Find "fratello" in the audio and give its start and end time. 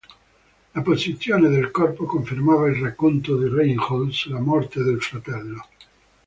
4.99-5.67